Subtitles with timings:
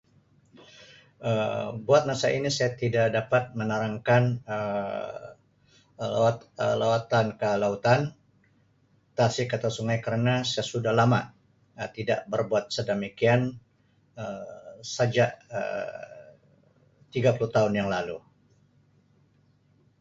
[1.29, 5.23] Um Buat masa ini saya tidak dapat menarangkan Um
[6.11, 8.01] lawa-lawatan ke lautan,
[9.17, 11.21] tasik atau sungai kerna saya sudah lama
[11.79, 13.41] Um tidak berbuat sedemikian
[14.21, 16.33] Um sejak Um
[17.13, 18.17] tiga puluh tahun yang lalu.